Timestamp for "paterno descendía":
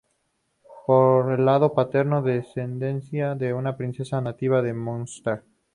1.75-3.35